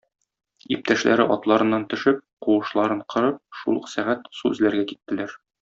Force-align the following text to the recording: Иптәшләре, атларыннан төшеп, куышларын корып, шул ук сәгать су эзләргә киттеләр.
Иптәшләре, 0.75 1.27
атларыннан 1.35 1.85
төшеп, 1.93 2.23
куышларын 2.47 3.05
корып, 3.15 3.39
шул 3.61 3.81
ук 3.83 3.95
сәгать 3.97 4.29
су 4.41 4.57
эзләргә 4.59 4.91
киттеләр. 4.95 5.41